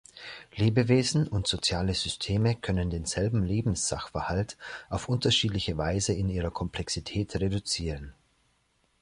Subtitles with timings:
[0.57, 4.57] Lebewesen und soziale Systeme können denselben Lebenssachverhalt
[4.89, 8.11] auf unterschiedliche Weise in ihrer Komplexität reduzieren.